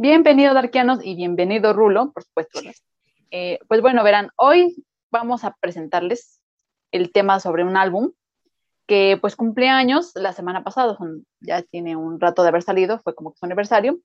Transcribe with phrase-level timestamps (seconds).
[0.00, 2.60] Bienvenido Darkianos y bienvenido Rulo, por supuesto.
[3.32, 4.76] Eh, pues bueno, verán, hoy
[5.10, 6.40] vamos a presentarles
[6.92, 8.12] el tema sobre un álbum
[8.86, 10.96] que pues cumple años la semana pasada,
[11.40, 13.98] ya tiene un rato de haber salido, fue como que su aniversario,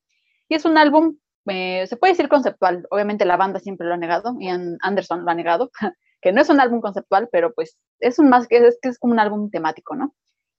[0.49, 3.97] y es un álbum, eh, se puede decir conceptual, obviamente la banda siempre lo ha
[3.97, 5.69] negado, Ian Anderson lo ha negado,
[6.23, 8.97] que no es un álbum conceptual, pero pues es un más que es, que es
[8.97, 10.15] como un álbum temático, ¿no?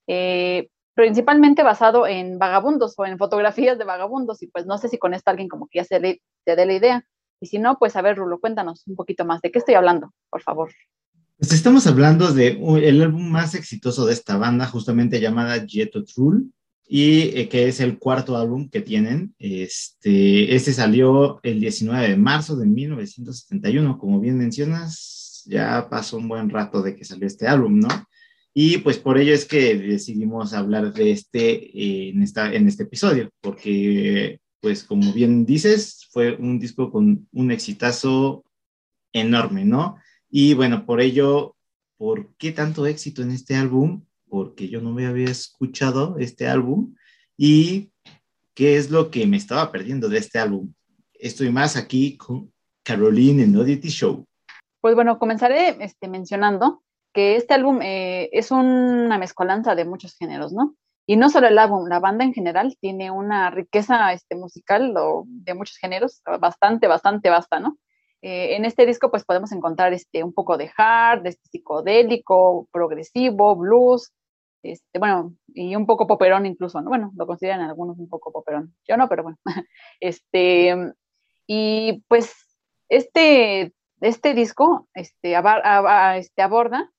[0.07, 4.99] Eh, principalmente basado en vagabundos o en fotografías de vagabundos, y pues no sé si
[4.99, 7.07] con esto alguien como que ya se te dé la idea,
[7.41, 10.13] y si no, pues a ver, Rulo, cuéntanos un poquito más, ¿de qué estoy hablando,
[10.31, 10.71] por favor?
[11.37, 16.45] Pues estamos hablando de el álbum más exitoso de esta banda, justamente llamada Jet True,
[16.87, 19.35] y eh, que es el cuarto álbum que tienen.
[19.39, 26.29] Este, este salió el 19 de marzo de 1971, como bien mencionas, ya pasó un
[26.29, 27.89] buen rato de que salió este álbum, ¿no?
[28.57, 32.85] Y pues por ello es que decidimos hablar de este eh, en, esta, en este
[32.85, 38.45] episodio, porque pues como bien dices, fue un disco con un exitazo
[39.13, 39.97] enorme, ¿no?
[40.31, 41.57] Y bueno, por ello,
[41.97, 44.05] ¿por qué tanto éxito en este álbum?
[44.29, 46.95] Porque yo no me había escuchado este álbum
[47.37, 47.91] y
[48.55, 50.73] qué es lo que me estaba perdiendo de este álbum.
[51.13, 52.53] Estoy más aquí con
[52.85, 54.25] Caroline en Oddity Show.
[54.81, 56.84] Pues bueno, comenzaré este, mencionando
[57.15, 60.75] que este álbum eh, es una mezcolanza de muchos géneros, ¿no?
[61.07, 64.95] Y no solo el álbum, la banda en general tiene una riqueza este, musical
[65.27, 67.79] de muchos géneros, bastante, bastante vasta, ¿no?
[68.23, 73.55] Eh, en este disco pues podemos encontrar este, un poco de hard, de psicodélico, progresivo,
[73.55, 74.13] blues,
[74.63, 76.89] este, bueno, y un poco poperón incluso, ¿no?
[76.89, 78.75] Bueno, lo consideran algunos un poco poperón.
[78.89, 79.39] Yo no, pero bueno.
[80.01, 80.75] Este,
[81.47, 82.35] y pues
[82.89, 85.35] este, este disco este,
[86.19, 86.91] este, aborda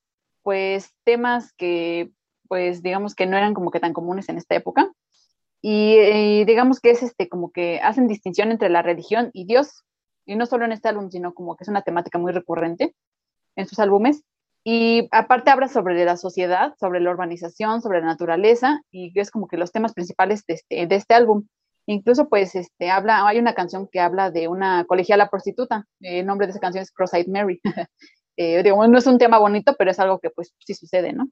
[0.45, 2.11] pues temas que
[2.47, 4.91] pues digamos que no eran como que tan comunes en esta época
[5.59, 9.83] y, digamos que es este como que hacen distinción entre la religión y Dios
[10.23, 12.93] y no solo en este álbum sino como que es una temática muy recurrente
[13.55, 14.21] en sus álbumes
[14.63, 19.47] y aparte habla sobre la sociedad, sobre la urbanización, sobre la naturaleza y es como
[19.47, 21.47] que los temas principales de este, de este álbum.
[21.87, 26.45] Incluso pues este habla, hay una canción que habla de una colegiala prostituta, el nombre
[26.45, 27.61] de esa canción es Cross-Eyed Mary.
[28.37, 31.29] Eh, no es un tema bonito, pero es algo que pues sí sucede, ¿no?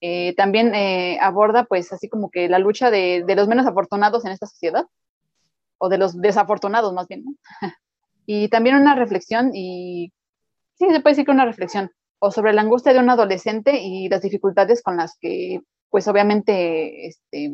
[0.00, 4.32] Eh, también eh, aborda pues así como que la lucha de, los menos afortunados en
[4.32, 4.86] esta sociedad,
[5.78, 7.34] o de los desafortunados más bien, ¿no?
[8.26, 10.12] y también una reflexión, y
[10.74, 14.08] sí, se puede decir que una reflexión, o sobre la angustia de un adolescente y
[14.08, 17.52] las dificultades con las que pues obviamente este,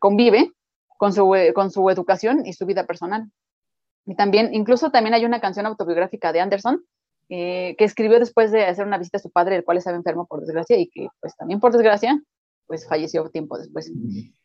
[0.00, 0.52] convive
[0.98, 3.30] con su, con su educación y su vida personal.
[4.06, 6.84] Y también, incluso también hay una canción autobiográfica de Anderson
[7.28, 10.26] eh, que escribió después de hacer una visita a su padre, el cual estaba enfermo
[10.26, 12.20] por desgracia y que pues también por desgracia
[12.66, 13.90] pues falleció tiempo después.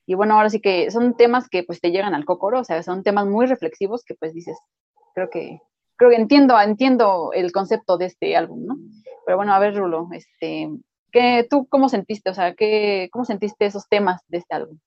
[0.06, 2.82] Y bueno, ahora sí que son temas que pues te llegan al cocoro, o sea,
[2.84, 4.58] son temas muy reflexivos que pues dices,
[5.16, 5.60] creo que,
[5.96, 8.78] creo que entiendo, entiendo el concepto de este álbum, ¿no?
[9.26, 10.70] Pero bueno, a ver, Rulo, este,
[11.12, 14.78] ¿qué, ¿tú cómo sentiste, o sea, qué, cómo sentiste esos temas de este álbum?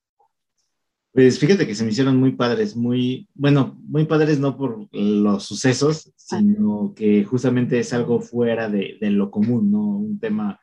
[1.14, 5.44] Pues fíjate que se me hicieron muy padres, muy, bueno, muy padres no por los
[5.44, 9.98] sucesos, sino que justamente es algo fuera de, lo común, ¿no?
[9.98, 10.58] Un tema,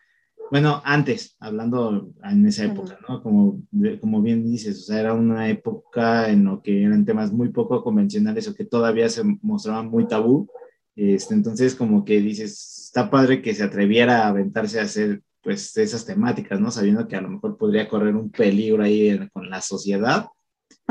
[0.51, 3.23] bueno, antes, hablando en esa época, ¿no?
[3.23, 3.61] Como,
[4.01, 7.81] como bien dices, o sea, era una época en lo que eran temas muy poco
[7.81, 10.49] convencionales o que todavía se mostraban muy tabú.
[10.97, 15.77] Este, entonces, como que dices, está padre que se atreviera a aventarse a hacer pues
[15.77, 16.71] esas temáticas, ¿no?
[16.71, 20.25] Sabiendo que a lo mejor podría correr un peligro ahí con la sociedad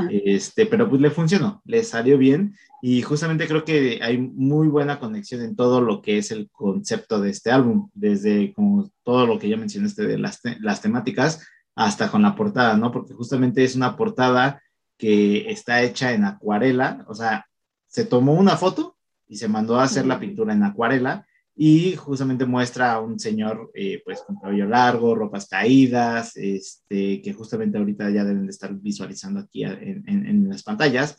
[0.09, 4.99] este, pero pues le funcionó, le salió bien y justamente creo que hay muy buena
[4.99, 9.39] conexión en todo lo que es el concepto de este álbum, desde como todo lo
[9.39, 12.91] que ya mencionaste de las, las temáticas hasta con la portada, ¿no?
[12.91, 14.63] Porque justamente es una portada
[14.97, 17.47] que está hecha en acuarela, o sea,
[17.87, 18.97] se tomó una foto
[19.27, 21.27] y se mandó a hacer la pintura en acuarela
[21.63, 27.35] y justamente muestra a un señor eh, pues con cabello largo, ropas caídas, este, que
[27.35, 31.19] justamente ahorita ya deben de estar visualizando aquí en, en, las pantallas.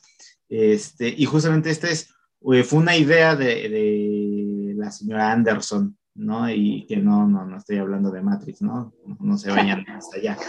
[0.50, 2.10] Este, y justamente esta es,
[2.52, 6.50] eh, fue una idea de, de, la señora Anderson, ¿no?
[6.50, 8.96] Y que no, no, no estoy hablando de Matrix, ¿no?
[9.20, 10.40] No, se vayan hasta allá.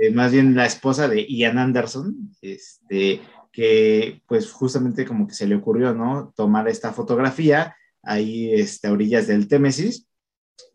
[0.00, 5.46] Eh, más bien la esposa de Ian Anderson, este, que pues justamente como que se
[5.46, 6.34] le ocurrió, ¿no?
[6.36, 7.74] Tomar esta fotografía
[8.06, 10.06] ahí este, a orillas del Témesis,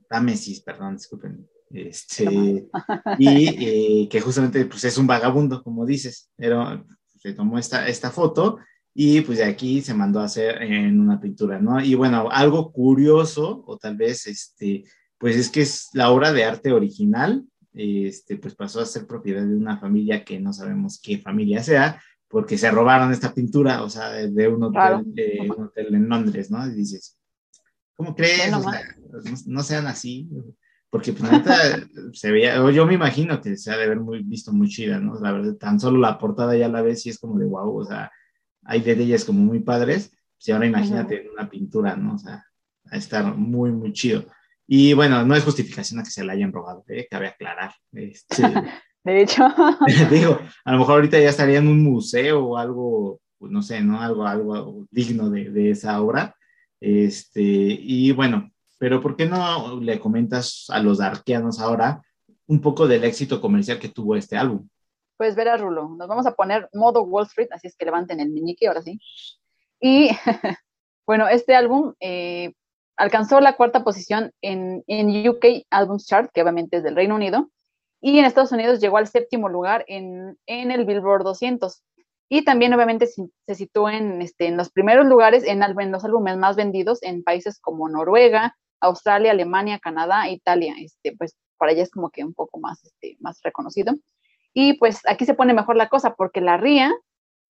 [0.09, 2.67] Támesis, perdón, disculpen, este,
[3.19, 6.83] y eh, que justamente pues es un vagabundo, como dices, pero
[7.19, 8.57] se tomó esta, esta foto
[8.93, 11.79] y pues de aquí se mandó a hacer en una pintura, ¿no?
[11.83, 14.83] Y bueno, algo curioso, o tal vez, este,
[15.17, 19.45] pues es que es la obra de arte original, este, pues pasó a ser propiedad
[19.45, 23.89] de una familia que no sabemos qué familia sea, porque se robaron esta pintura, o
[23.89, 25.05] sea, de, un, hotel,
[25.49, 26.65] un, hotel, en Londres, ¿no?
[26.67, 27.18] Y dices,
[27.99, 28.49] ¿cómo crees?
[29.45, 30.29] no, sean así,
[30.89, 31.29] porque pues,
[32.13, 35.01] se veía, o yo me imagino que se ha de haber muy, visto muy chida,
[35.01, 35.19] ¿no?
[35.19, 37.83] La verdad, tan solo la portada ya la ves y es como de wow, o
[37.83, 38.09] sea,
[38.63, 42.15] hay de ellas como muy padres, pues ahora imagínate una pintura, ¿no?
[42.15, 42.45] O sea,
[42.89, 44.23] a estar muy, muy chido.
[44.65, 47.05] Y bueno, no es justificación a que se la hayan robado, ¿eh?
[47.11, 47.73] cabe aclarar.
[47.91, 48.43] Este,
[49.03, 49.43] de hecho.
[50.09, 53.81] digo, a lo mejor ahorita ya estaría en un museo o algo, pues, no sé,
[53.81, 53.99] ¿no?
[53.99, 56.33] Algo, algo digno de, de esa obra.
[56.79, 62.01] Este, y bueno, pero ¿por qué no le comentas a los arqueanos ahora
[62.47, 64.67] un poco del éxito comercial que tuvo este álbum?
[65.17, 68.29] Pues verá, Rulo, nos vamos a poner modo Wall Street, así es que levanten el
[68.29, 68.99] meñique ahora sí.
[69.79, 70.09] Y
[71.05, 72.53] bueno, este álbum eh,
[72.95, 77.49] alcanzó la cuarta posición en, en UK Albums Chart, que obviamente es del Reino Unido,
[78.01, 81.81] y en Estados Unidos llegó al séptimo lugar en, en el Billboard 200.
[82.29, 85.59] Y también obviamente se en, este, en los primeros lugares en,
[85.91, 91.71] los álbumes más vendidos en países como Noruega, Australia, Alemania, Canadá, Italia, este, pues para
[91.71, 93.95] allá es como que un poco más, este, más reconocido.
[94.53, 96.93] Y pues aquí se pone mejor la cosa porque la RIA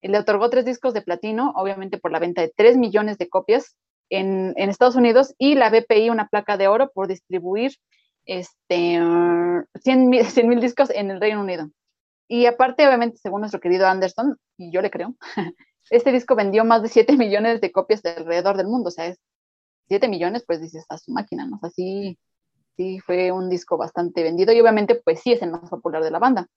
[0.01, 3.75] le otorgó tres discos de platino, obviamente por la venta de 3 millones de copias
[4.09, 7.73] en, en, Estados Unidos y la BPI una placa de oro por distribuir
[8.25, 8.99] este,
[9.83, 10.09] 100
[10.47, 11.69] mil discos en el Reino Unido.
[12.31, 15.15] Y aparte, obviamente, según nuestro querido Anderson, y yo le creo,
[15.89, 19.07] este disco vendió más de 7 millones de copias de alrededor del mundo, o sea,
[19.07, 19.19] es
[19.87, 21.57] 7 millones, pues dices, a su máquina, ¿no?
[21.57, 22.19] O sea, sí,
[22.77, 26.11] sí fue un disco bastante vendido y obviamente, pues sí es el más popular de
[26.11, 26.47] la banda.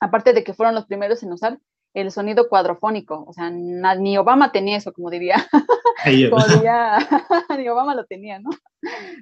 [0.00, 1.58] Aparte de que fueron los primeros en usar
[1.94, 5.34] el sonido cuadrofónico, o sea, ni Obama tenía eso, como diría,
[6.06, 8.50] ni Obama lo tenía, ¿no?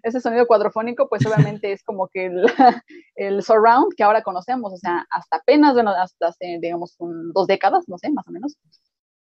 [0.03, 2.47] Ese sonido cuadrofónico, pues obviamente es como que el,
[3.17, 7.85] el, surround que ahora conocemos, o sea, hasta apenas, bueno, hasta hace, digamos, dos décadas,
[7.89, 8.57] no sé, más o menos,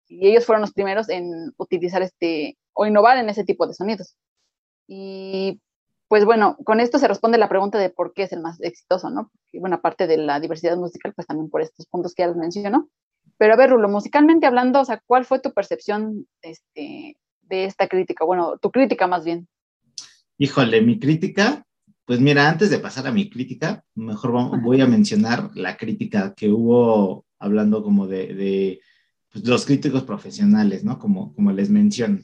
[0.09, 4.17] y ellos fueron los primeros en utilizar este o innovar en ese tipo de sonidos.
[4.87, 5.61] Y
[6.09, 9.11] pues bueno, con esto se responde la pregunta de por qué es el más exitoso,
[9.11, 9.31] ¿no?
[9.53, 12.37] Y bueno, aparte de la diversidad musical, pues también por estos puntos que ya les
[12.37, 12.89] menciono.
[13.37, 17.89] Pero a ver, Rulo, musicalmente hablando, o sea, ¿cuál fue tu percepción este, de esta
[17.89, 18.25] crítica?
[18.25, 19.49] Bueno, tu crítica más bien.
[20.39, 21.65] Híjole, mi crítica,
[22.05, 26.51] pues mira, antes de pasar a mi crítica, mejor voy a mencionar la crítica que
[26.51, 28.81] hubo hablando como de
[29.33, 30.99] pues, los críticos profesionales, ¿no?
[30.99, 32.19] Como, como les menciono.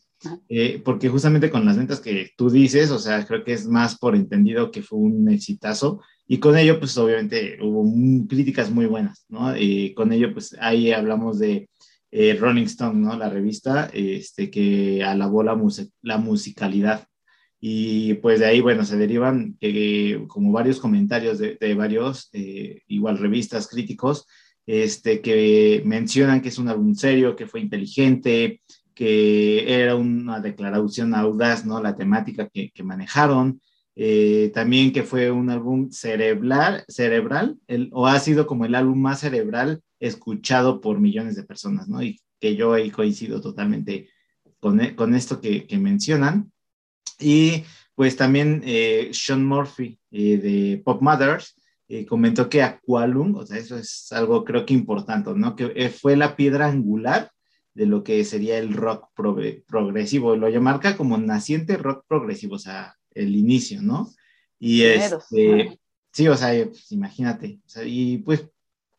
[0.48, 3.98] Eh, porque justamente con las ventas que tú dices, o sea, creo que es más
[3.98, 7.84] por entendido que fue un exitazo y con ello, pues obviamente hubo
[8.26, 9.54] críticas muy buenas, ¿no?
[9.56, 11.68] Y con ello, pues ahí hablamos de
[12.16, 13.18] eh, Rolling Stone, ¿no?
[13.18, 15.60] La revista, este, que alabó la,
[16.02, 17.08] la musicalidad.
[17.58, 23.18] Y pues de ahí, bueno, se derivan que, como varios comentarios de, varios, eh, igual
[23.18, 24.28] revistas, críticos,
[24.64, 28.60] este, que mencionan que es un álbum serio, que fue inteligente,
[28.94, 31.82] que era una declaración audaz, ¿no?
[31.82, 33.60] La temática que, manejaron.
[33.96, 37.58] Eh, también que fue un álbum cerebral, cerebral
[37.92, 42.02] o ha sido como el álbum más cerebral escuchado por millones de personas, ¿no?
[42.02, 44.10] Y que yo ahí coincido totalmente
[44.58, 46.52] con, e, con esto que, que, mencionan.
[47.20, 47.64] Y
[47.94, 51.54] pues también eh, Sean Murphy eh, de Pop Mothers
[51.86, 55.54] eh, comentó que Aqualung, o sea, eso es algo creo que importante, ¿no?
[55.54, 57.30] Que eh, fue la piedra angular
[57.74, 62.96] de lo que sería el rock progresivo, lo marca como naciente rock progresivo, o sea,
[63.14, 64.12] el inicio, ¿no?
[64.58, 65.78] Y este,
[66.12, 68.46] sí, o sea, pues, imagínate, y pues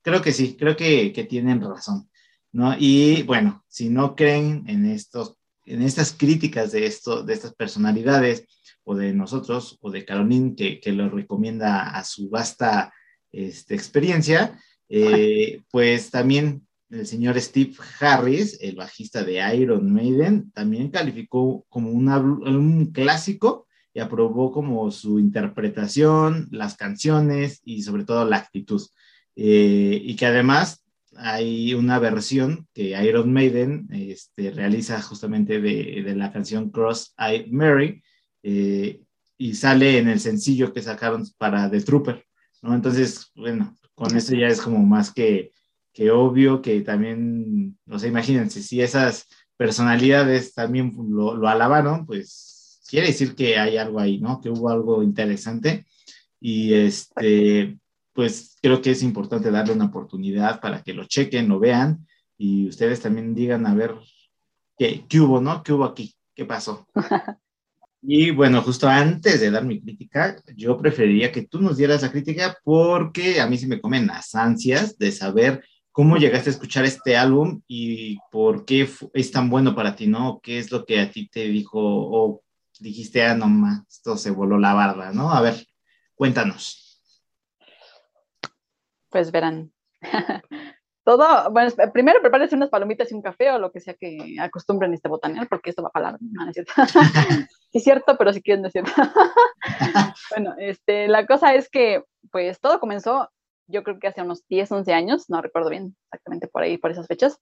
[0.02, 2.10] creo que sí, creo que, que tienen razón,
[2.52, 2.76] ¿no?
[2.78, 8.48] Y bueno, si no creen en estos, en estas críticas de esto, de estas personalidades,
[8.86, 12.94] o de nosotros o de Caroline que, que lo recomienda a su vasta
[13.32, 20.92] este, experiencia, eh, pues también el señor Steve Harris, el bajista de Iron Maiden, también
[20.92, 23.65] calificó como un clásico
[23.96, 28.82] y aprobó como su interpretación, las canciones y sobre todo la actitud.
[29.38, 30.84] Eh, y que además
[31.16, 37.48] hay una versión que Iron Maiden este, realiza justamente de, de la canción Cross Eye
[37.50, 38.04] Mary,
[38.44, 39.02] eh,
[39.38, 42.26] y sale en el sencillo que sacaron para The Trooper,
[42.62, 42.76] ¿no?
[42.76, 45.52] Entonces, bueno, con eso ya es como más que,
[45.94, 52.56] que obvio que también, o sea, imagínense, si esas personalidades también lo alabaron, pues
[52.88, 54.40] quiere decir que hay algo ahí, ¿no?
[54.42, 55.86] Que hubo algo interesante
[56.40, 57.78] y este,
[58.14, 62.68] pues creo que es importante darle una oportunidad para que lo chequen, lo vean y
[62.68, 63.96] ustedes también digan a ver
[64.78, 65.64] qué, qué hubo, ¿no?
[65.64, 66.16] ¿Qué hubo aquí?
[66.34, 66.88] ¿Qué pasó?
[68.08, 72.12] Y bueno, justo antes de dar mi crítica, yo preferiría que tú nos dieras la
[72.12, 75.64] crítica porque a mí se me comen las ansias de saber
[75.96, 80.42] ¿Cómo llegaste a escuchar este álbum y por qué es tan bueno para ti, no?
[80.44, 82.42] ¿Qué es lo que a ti te dijo o
[82.80, 85.32] dijiste, ah, no más, esto se voló la barba, ¿no?
[85.32, 85.56] A ver,
[86.16, 87.02] cuéntanos.
[89.10, 89.72] Pues verán.
[91.04, 94.92] Todo, bueno, primero prepárense unas palomitas y un café o lo que sea que acostumbren
[94.94, 96.74] este botanear, porque esto va a hablar, no, no es cierto.
[97.74, 98.84] es cierto, pero si quieren decir.
[100.32, 103.30] bueno, este, la cosa es que, pues todo comenzó
[103.68, 106.92] yo creo que hace unos 10, 11 años, no recuerdo bien exactamente por ahí, por
[106.92, 107.40] esas fechas.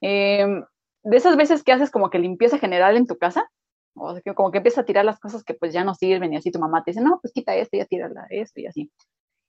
[0.00, 0.64] Em,
[1.04, 3.48] de esas veces que haces como que limpieza general en tu casa,
[3.94, 6.32] o sea, que como que empiezas a tirar las cosas que pues ya no sirven
[6.32, 8.90] y así tu mamá te dice, no, pues quita esto, ya tírala esto y así.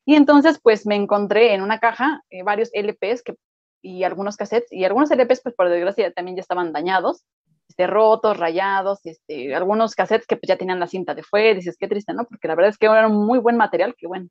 [0.05, 3.35] Y entonces pues me encontré en una caja eh, varios LPs que,
[3.81, 7.23] y algunos cassettes, y algunos LPs pues por desgracia también ya estaban dañados,
[7.69, 11.77] este, rotos, rayados, este, algunos cassettes que pues ya tenían la cinta de fuera, dices,
[11.77, 12.25] qué triste, ¿no?
[12.25, 14.27] Porque la verdad es que era un muy buen material, que bueno,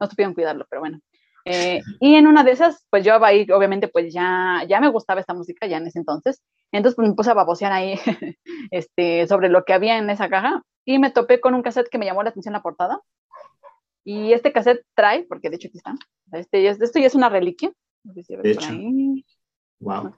[0.00, 1.00] no supieron cuidarlo, pero bueno.
[1.50, 5.20] Eh, y en una de esas, pues yo ahí, obviamente, pues ya, ya me gustaba
[5.20, 6.42] esta música ya en ese entonces.
[6.72, 7.94] Entonces, pues me puse a babosear ahí
[8.70, 11.98] este, sobre lo que había en esa caja y me topé con un cassette que
[11.98, 13.00] me llamó la atención la portada.
[14.04, 15.94] Y este cassette trae, porque de hecho aquí está,
[16.32, 17.72] este, esto ya es una reliquia.
[18.02, 18.72] de hecho.
[19.80, 20.14] Wow.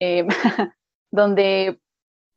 [0.00, 0.26] Eh,
[1.10, 1.80] donde,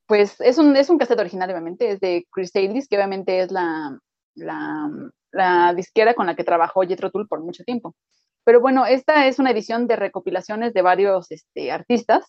[0.08, 3.52] pues, es un, es un cassette original, obviamente, es de Chris Davis, que obviamente es
[3.52, 3.98] la,
[4.36, 4.90] la
[5.36, 7.96] la disquera con la que trabajó Jethro Tull por mucho tiempo.
[8.44, 12.26] Pero bueno, esta es una edición de recopilaciones de varios este, artistas,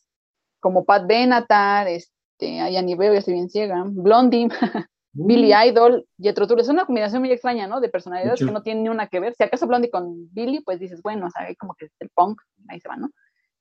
[0.61, 4.49] como Pat Benatar, este, ahí ni veo, ya estoy bien ciega, Blondie,
[5.13, 6.61] Billy Idol, Jethro Tull.
[6.61, 7.81] Es una combinación muy extraña, ¿no?
[7.81, 9.35] De personalidades que no tienen ni una que ver.
[9.35, 12.41] Si acaso Blondie con Billy, pues dices, bueno, o sea, como que es el punk,
[12.69, 13.11] ahí se va, ¿no?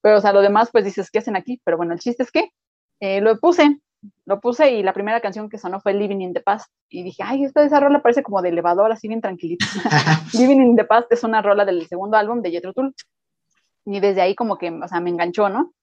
[0.01, 1.61] Pero, o sea, lo demás, pues dices, ¿qué hacen aquí?
[1.63, 2.49] Pero bueno, el chiste es que
[2.99, 3.79] eh, lo puse
[4.25, 6.69] lo puse y la primera canción que sonó fue Living in the Past.
[6.89, 9.65] Y dije, ay, esta esa rola parece como de elevador, así bien tranquilita.
[10.33, 12.93] Living in the Past es una rola del segundo álbum de Jethro Tull.
[13.85, 15.73] Y desde ahí como que, o sea, me enganchó, ¿no?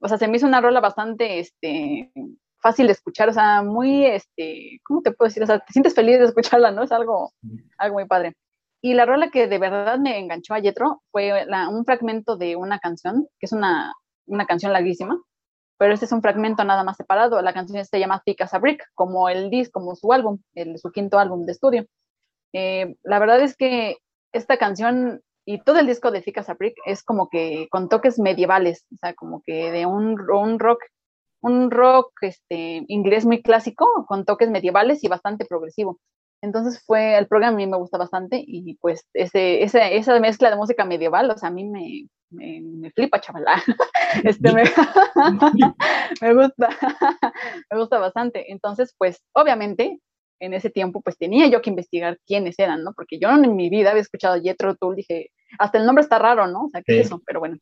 [0.00, 2.12] O sea, se me hizo una rola bastante, este,
[2.60, 5.42] fácil de escuchar, o sea, muy, este, ¿cómo te puedo decir?
[5.42, 6.82] O sea, te sientes feliz de escucharla, ¿no?
[6.82, 7.32] Es algo,
[7.78, 8.34] algo muy padre.
[8.80, 12.78] Y la rola que de verdad me enganchó a Jethro fue un fragmento de una
[12.80, 13.92] canción, que es una,
[14.26, 15.20] una canción larguísima,
[15.82, 17.42] pero este es un fragmento nada más separado.
[17.42, 20.38] La canción se llama Thick as a Brick, como el disc, como su álbum,
[20.76, 21.86] su quinto álbum de estudio.
[22.52, 23.96] Eh, la verdad es que
[24.30, 27.88] esta canción y todo el disco de Thick as a Brick es como que con
[27.88, 30.84] toques medievales, o sea, como que de un, un rock,
[31.40, 35.98] un rock este, inglés muy clásico, con toques medievales y bastante progresivo.
[36.42, 40.56] Entonces fue, el programa a mí me gusta bastante y pues ese, esa mezcla de
[40.56, 43.44] música medieval, o sea, a mí me, me, flipa, chaval.
[44.24, 44.64] Este, me,
[46.20, 46.68] me gusta,
[47.70, 48.52] me gusta bastante.
[48.52, 50.00] Entonces, pues obviamente
[50.40, 52.92] en ese tiempo pues tenía yo que investigar quiénes eran, ¿no?
[52.92, 56.48] Porque yo en mi vida había escuchado Jethro Tull, dije, hasta el nombre está raro,
[56.48, 56.64] ¿no?
[56.64, 57.22] O sea, ¿qué es eso?
[57.24, 57.58] Pero bueno.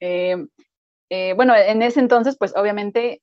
[0.00, 0.36] Eh,
[1.10, 3.22] eh, bueno, en ese entonces pues obviamente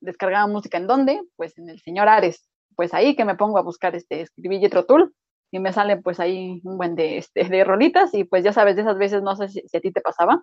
[0.00, 1.20] descargaba música en dónde?
[1.36, 4.84] Pues en el señor Ares pues ahí que me pongo a buscar, este, escribí Jetro
[4.86, 5.14] Tool
[5.50, 8.76] y me sale pues ahí un buen de, este, de rolitas y pues ya sabes,
[8.76, 10.42] de esas veces, no sé si, a ti te pasaba,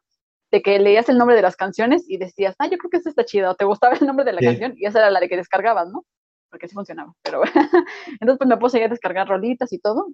[0.52, 3.10] de que leías el nombre de las canciones y decías, ah, yo creo que esta
[3.10, 5.30] está chida, o te gustaba el nombre de la canción y esa era la de
[5.30, 6.06] que descargabas, ¿no?
[6.50, 7.42] Porque así funcionaba, pero
[8.22, 10.08] entonces pues me puse a descargar rolitas y todo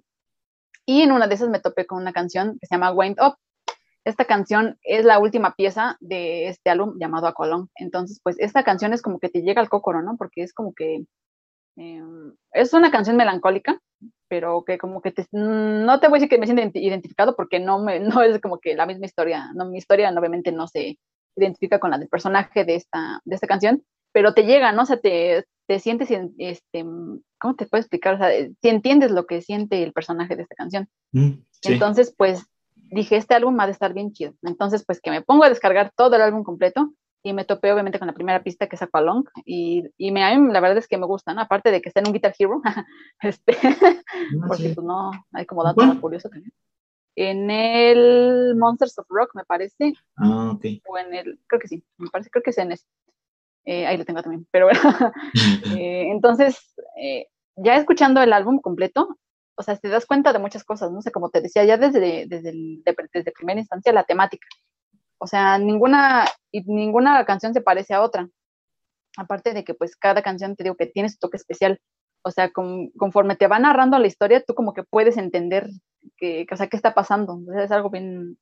[0.86, 3.36] y en una de esas me topé con una canción que se llama Wind Up.
[4.04, 7.70] Esta canción es la última pieza de este álbum llamado Acolón.
[7.76, 10.16] Entonces, pues esta canción es como que te llega al cócoro, ¿no?
[10.18, 11.06] Porque es como que
[11.76, 13.80] Em, es una canción melancólica,
[14.28, 17.78] pero que como que no te voy a decir que me siento identificado porque no,
[17.78, 20.98] me, no es como que la misma historia, no, mi historia obviamente no se
[21.36, 24.82] identifica con la del personaje de esta, de esta canción, pero te llega, ¿no?
[24.82, 26.84] O sea, te, te sientes, este,
[27.38, 28.14] ¿cómo te puedo explicar?
[28.14, 30.88] O sea, si entiendes lo que siente el personaje de esta canción.
[31.12, 31.32] Mm,
[31.64, 34.34] Entonces, pues dije, este álbum ha de estar bien chido.
[34.42, 36.92] Entonces, pues que me pongo a descargar todo el álbum completo
[37.26, 40.38] y me topé obviamente con la primera pista que es Aqualong y, y me, a
[40.38, 42.60] mí la verdad es que me gustan, aparte de que está en un Guitar Hero,
[43.22, 46.52] este, ah, porque pues no, hay como dato curioso también.
[47.16, 49.94] En el Monsters of Rock, me parece.
[50.16, 50.64] Ah, ok.
[50.86, 52.84] O en el, creo que sí, me parece, creo que es en ese.
[53.64, 54.80] Eh, ahí lo tengo también, pero bueno.
[55.78, 59.16] eh, entonces, eh, ya escuchando el álbum completo,
[59.54, 62.26] o sea, te das cuenta de muchas cosas, no sé, como te decía, ya desde,
[62.26, 64.46] desde, el, desde primera instancia, la temática
[65.24, 68.28] o sea, ninguna, ninguna canción se parece a otra.
[69.16, 71.80] Aparte de que pues cada canción te digo que tiene su toque especial.
[72.22, 75.70] O sea, conforme te va narrando la historia, tú como que puedes entender
[76.18, 77.40] que, o sea, qué está pasando.
[77.58, 78.36] es algo bien,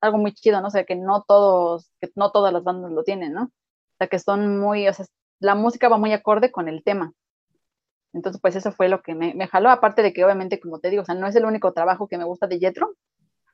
[0.00, 0.68] algo muy chido, ¿no?
[0.68, 3.44] O sea, que no todos, que no todas las bandas lo tienen, ¿no?
[3.44, 5.06] O sea, que son muy, o sea,
[5.40, 7.12] la música va muy acorde con el tema.
[8.12, 10.90] Entonces, pues eso fue lo que me, me jaló, aparte de que obviamente, como te
[10.90, 12.94] digo, o sea, no es el único trabajo que me gusta de Jetro,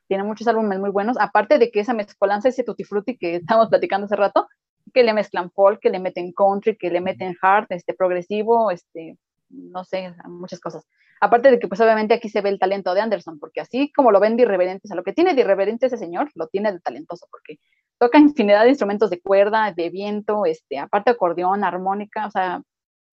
[0.07, 3.69] tiene muchos álbumes muy buenos, aparte de que esa mezcolanza, ese tutti frutti que estábamos
[3.69, 4.47] platicando hace rato,
[4.93, 9.17] que le mezclan folk, que le meten country, que le meten hard, este, progresivo, este,
[9.49, 10.85] no sé, muchas cosas.
[11.21, 14.11] Aparte de que, pues obviamente aquí se ve el talento de Anderson, porque así como
[14.11, 16.71] lo ven de irreverente, o sea, lo que tiene de irreverente ese señor, lo tiene
[16.71, 17.57] de talentoso, porque
[17.97, 22.61] toca infinidad de instrumentos de cuerda, de viento, este, aparte acordeón, armónica, o sea,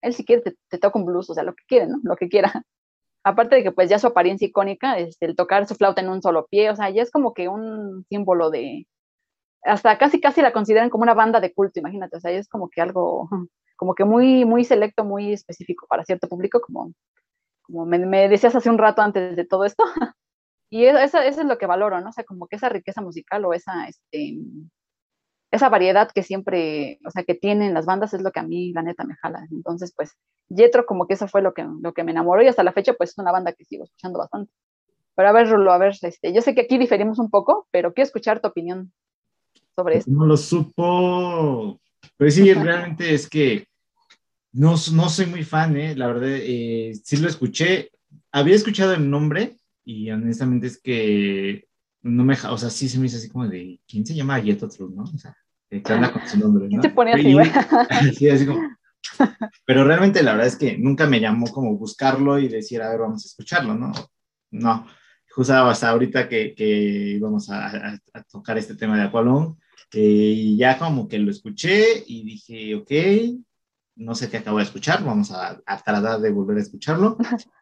[0.02, 1.98] él si quiere te, toca un blues, o sea, lo que quiere, ¿no?
[2.02, 2.62] Lo que quiera.
[3.24, 6.22] Aparte de que pues ya su apariencia icónica, este, el tocar su flauta en un
[6.22, 8.86] solo pie, o sea, ya es como que un símbolo de,
[9.62, 12.68] hasta casi casi la consideran como una banda de culto, imagínate, o sea, es como
[12.68, 13.28] que algo,
[13.76, 16.92] como que muy, muy selecto, muy específico para cierto público, como,
[17.62, 19.84] como me, decías hace un rato antes de todo esto.
[20.70, 22.08] y eso, eso, es lo que valoro, ¿no?
[22.08, 24.38] O sea, como que esa riqueza musical o esa, este,
[25.52, 28.72] esa variedad que siempre, o sea, que tienen las bandas es lo que a mí,
[28.72, 29.46] la neta, me jala.
[29.50, 30.16] Entonces, pues,
[30.48, 32.94] Yetro como que eso fue lo que, lo que me enamoró y hasta la fecha,
[32.94, 34.50] pues, es una banda que sigo escuchando bastante.
[35.14, 37.92] Pero a ver, Rulo, a ver, este, yo sé que aquí diferimos un poco, pero
[37.92, 38.92] quiero escuchar tu opinión
[39.76, 40.10] sobre esto.
[40.10, 41.78] No lo supo.
[42.16, 43.66] Pues sí, realmente es que
[44.52, 45.94] no, no soy muy fan, ¿eh?
[45.94, 47.90] la verdad, eh, sí lo escuché.
[48.30, 51.66] Había escuchado el nombre y honestamente es que
[52.00, 54.66] no me, o sea, sí se me hizo así como de, ¿quién se llama Yeto
[54.66, 55.02] True, no?
[55.02, 55.36] O sea,
[55.80, 56.82] que anda con su nombre, ¿no?
[56.82, 57.34] Se pone así,
[58.16, 58.60] sí, así como.
[59.64, 63.00] Pero realmente la verdad es que nunca me llamó como buscarlo y decir, a ver,
[63.00, 63.92] vamos a escucharlo, ¿no?
[64.50, 64.86] No,
[65.30, 69.58] justo hasta ahorita que, que íbamos a, a, tocar este tema de Aqualón,
[69.92, 72.90] y ya como que lo escuché y dije, ok,
[73.96, 77.16] no sé qué acabo de escuchar, vamos a, tratar de volver a escucharlo.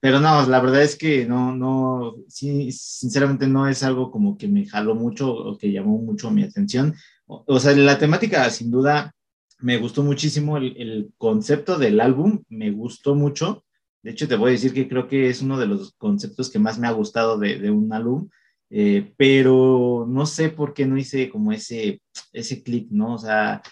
[0.00, 4.48] Pero no, la verdad es que no, no, sí, sinceramente no es algo como que
[4.48, 6.94] me jaló mucho o que llamó mucho mi atención.
[7.26, 9.14] O, sea, la temática sin duda
[9.60, 13.64] me gustó muchísimo, el, el, concepto del álbum me gustó mucho.
[14.02, 16.58] De hecho, te voy a decir que creo que es uno de los conceptos que
[16.58, 18.28] más me ha gustado de, de un álbum
[18.76, 22.00] eh, pero no sé por qué no hice como ese,
[22.32, 23.14] ese clic, ¿no?
[23.14, 23.62] O sea,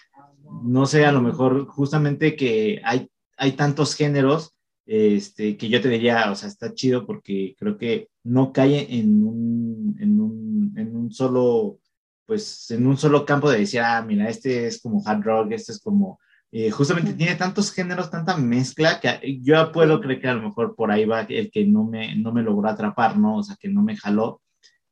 [0.63, 4.55] no sé, a lo mejor justamente que hay, hay tantos géneros
[4.85, 9.25] este, que yo te diría, o sea, está chido porque creo que no cae en
[9.25, 11.79] un, en un, en un solo,
[12.25, 15.71] pues en un solo campo de decir, ah, mira, este es como hard rock, este
[15.73, 16.19] es como,
[16.51, 20.75] eh, justamente tiene tantos géneros, tanta mezcla, que yo puedo creer que a lo mejor
[20.75, 23.37] por ahí va el que no me, no me logró atrapar, ¿no?
[23.37, 24.41] O sea, que no me jaló.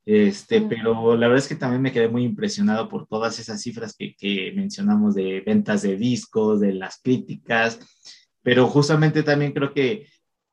[0.04, 3.94] Este, pero la verdad es que también me quedé muy impresionado por todas esas cifras
[3.96, 7.78] que, que, mencionamos de ventas de discos, de las críticas,
[8.42, 10.06] pero justamente también creo que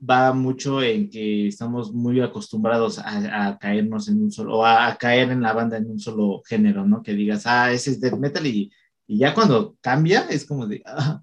[0.07, 5.31] va mucho en que estamos muy acostumbrados a, caernos en un solo, o a, caer
[5.31, 7.03] en la banda en un solo género, ¿no?
[7.03, 8.71] Que digas, ah, ese es death metal y,
[9.07, 11.21] y ya cuando cambia es como de, ah,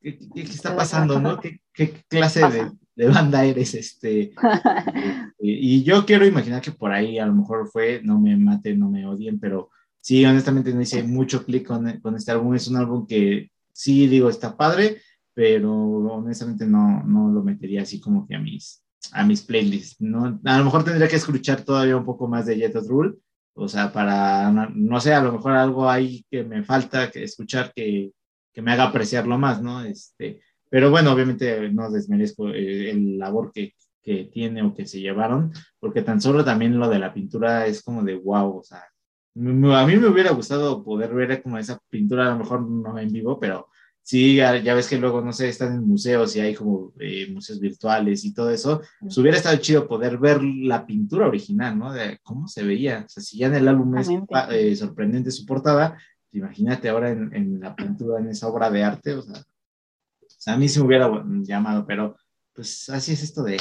[0.00, 1.38] ¿qué, qué, está pasando, no?
[1.38, 4.32] ¿Qué, qué clase de, de banda eres, este,
[5.38, 8.88] y yo quiero imaginar que por ahí a lo mejor fue, no me maten, no
[8.88, 12.76] me odien, pero sí, honestamente no hice mucho clic con, con, este álbum, es un
[12.76, 15.02] álbum que sí digo está padre,
[15.36, 20.40] pero honestamente no, no lo metería así como que a mis, a mis playlists, ¿no?
[20.42, 23.16] A lo mejor tendría que escuchar todavía un poco más de Jet Rule,
[23.52, 28.12] o sea, para, no, sé, a lo mejor algo ahí que me falta escuchar que,
[28.50, 29.84] que me haga apreciarlo más, ¿no?
[29.84, 35.00] Este, pero bueno, obviamente no desmerezco eh, el labor que, que, tiene o que se
[35.00, 38.78] llevaron, porque tan solo también lo de la pintura es como de wow, o sea,
[38.78, 43.12] a mí me hubiera gustado poder ver como esa pintura, a lo mejor no en
[43.12, 43.68] vivo, pero
[44.06, 47.58] sí, ya ves que luego, no sé, están en museos y hay como eh, museos
[47.58, 51.92] virtuales y todo eso, pues hubiera estado chido poder ver la pintura original, ¿no?
[51.92, 53.02] De cómo se veía.
[53.04, 54.08] O sea, si ya en el álbum es
[54.50, 55.98] eh, sorprendente su portada,
[56.30, 60.68] imagínate ahora en, en, la pintura, en esa obra de arte, o sea, a mí
[60.68, 61.10] se me hubiera
[61.42, 62.16] llamado, pero
[62.54, 63.60] pues así es esto de,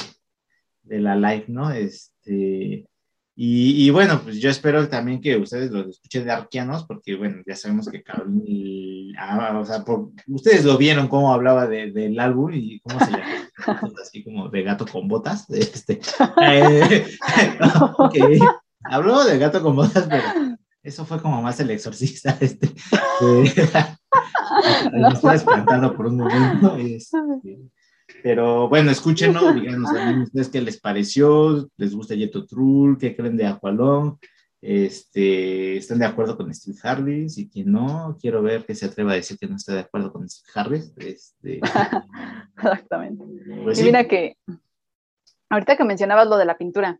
[0.83, 1.71] de la live, ¿no?
[1.71, 2.87] Este,
[3.37, 7.43] y, y, bueno, pues yo espero también que ustedes lo escuchen de arqueanos, porque bueno,
[7.45, 8.31] ya sabemos que Carol,
[9.19, 9.83] ah, o sea,
[10.27, 13.51] ustedes lo vieron cómo hablaba de, del álbum y cómo se llama,
[14.01, 15.99] así como de gato con botas, este,
[16.41, 17.05] eh,
[17.97, 18.39] okay.
[18.85, 20.23] habló de gato con botas, pero
[20.81, 22.69] eso fue como más el exorcista, este,
[24.93, 26.77] me estaba espantando por un momento.
[26.77, 27.17] Este,
[28.25, 33.37] pero bueno, escúchenos, díganos también ustedes qué les pareció, les gusta Yeto Trull, qué creen
[33.37, 34.17] de Aqualón,
[34.59, 37.37] este, ¿están de acuerdo con Steve Harris?
[37.37, 40.11] Y quien no, quiero ver que se atreva a decir que no está de acuerdo
[40.11, 40.91] con Steve Harris.
[40.97, 41.59] Este,
[42.57, 43.23] Exactamente.
[43.63, 44.37] Pues y mira que,
[45.51, 46.99] ahorita que mencionabas lo de la pintura,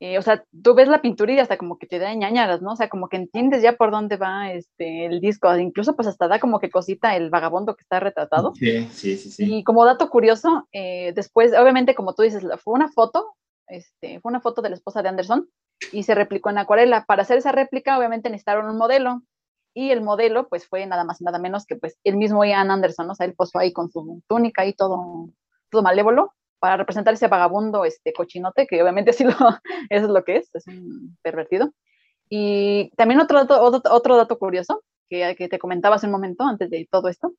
[0.00, 2.72] eh, o sea, tú ves la pintura y hasta como que te da ñañaras, ¿no?
[2.72, 6.28] O sea, como que entiendes ya por dónde va este, el disco, incluso pues hasta
[6.28, 8.52] da como que cosita el vagabundo que está retratado.
[8.54, 9.30] Sí, sí, sí.
[9.30, 9.56] sí.
[9.56, 13.34] Y como dato curioso, eh, después, obviamente, como tú dices, fue una foto,
[13.66, 15.48] este, fue una foto de la esposa de Anderson,
[15.92, 17.04] y se replicó en acuarela.
[17.04, 19.22] Para hacer esa réplica, obviamente necesitaron un modelo,
[19.74, 22.70] y el modelo, pues fue nada más y nada menos que pues el mismo Ian
[22.70, 25.28] Anderson, O sea, él posó ahí con su túnica y todo,
[25.70, 29.24] todo malévolo para representar ese vagabundo, este cochinote, que obviamente sí
[29.90, 31.72] eso es lo que es, es un pervertido.
[32.30, 36.68] Y también otro dato, otro, dato curioso que, que, te comentaba hace un momento, antes
[36.68, 37.32] de todo esto,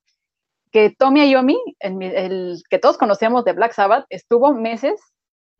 [0.71, 4.99] que Tommy Iommi, el, el, que todos conocíamos de Black Sabbath, estuvo meses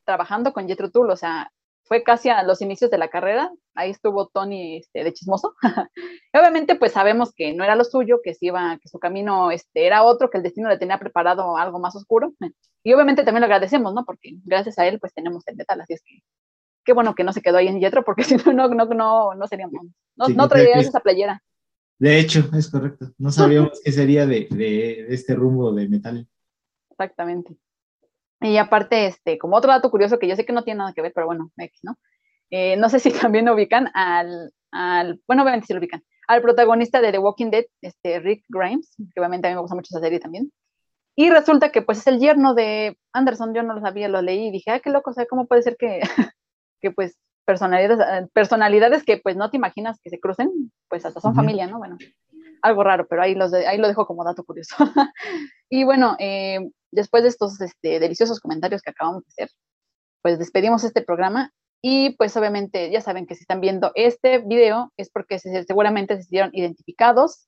[0.06, 1.52] trabajando con Jethro Tull, o sea,
[1.84, 5.56] fue casi a los inicios de la carrera, ahí estuvo Tony este, de chismoso.
[6.34, 10.04] obviamente, pues sabemos que no era lo suyo, que, iba, que su camino este, era
[10.04, 12.34] otro, que el destino le tenía preparado algo más oscuro.
[12.82, 14.06] Y obviamente también lo agradecemos, ¿no?
[14.06, 16.24] Porque gracias a él, pues tenemos el metal, así es que
[16.86, 19.36] qué bueno que no se quedó ahí en Yetro, porque si no, no, no, no,
[19.36, 21.44] no seríamos, no, no traeríamos esa playera.
[22.00, 23.12] De hecho, es correcto.
[23.18, 26.26] No sabíamos qué sería de, de, de este rumbo de metal.
[26.90, 27.58] Exactamente.
[28.42, 31.02] Y aparte, este, como otro dato curioso que yo sé que no tiene nada que
[31.02, 31.98] ver, pero bueno, X, ¿no?
[32.50, 37.02] Eh, no sé si también ubican al, al, bueno, obviamente sí lo ubican, al protagonista
[37.02, 40.00] de The Walking Dead, este, Rick Grimes, que obviamente a mí me gusta mucho esa
[40.00, 40.52] serie también.
[41.16, 44.48] Y resulta que pues es el yerno de Anderson, yo no lo sabía, lo leí
[44.48, 46.02] y dije, ah, qué loco, o sea, ¿cómo puede ser que,
[46.82, 51.34] que pues personalidades, personalidades que pues no te imaginas que se crucen, pues hasta son
[51.34, 51.80] familia, ¿no?
[51.80, 51.98] Bueno,
[52.62, 54.76] algo raro, pero ahí, los ahí lo dejo como dato curioso.
[55.68, 56.60] y bueno, eh,
[56.92, 59.50] después de estos este, deliciosos comentarios que acabamos de hacer,
[60.22, 64.92] pues despedimos este programa y pues obviamente ya saben que si están viendo este video
[64.98, 67.48] es porque seguramente se sintieron identificados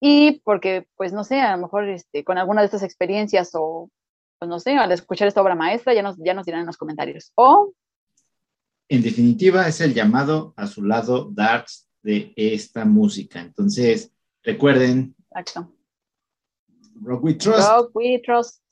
[0.00, 3.90] y porque pues no sé, a lo mejor este, con alguna de estas experiencias o
[4.38, 6.78] pues no sé, al escuchar esta obra maestra ya nos, ya nos dirán en los
[6.78, 7.32] comentarios.
[7.34, 7.74] O...
[8.88, 13.40] En definitiva es el llamado a su lado darts de esta música.
[13.40, 14.10] Entonces,
[14.42, 15.14] recuerden.
[15.30, 15.70] Exacto.
[17.02, 17.68] Rock We Trust.
[17.68, 18.62] Rock We Trust.